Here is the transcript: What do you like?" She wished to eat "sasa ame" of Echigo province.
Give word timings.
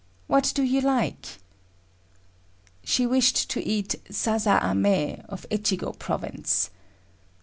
What 0.25 0.51
do 0.55 0.63
you 0.63 0.81
like?" 0.81 1.37
She 2.83 3.05
wished 3.05 3.51
to 3.51 3.63
eat 3.63 3.93
"sasa 4.09 4.59
ame" 4.63 5.21
of 5.29 5.45
Echigo 5.51 5.91
province. 5.99 6.71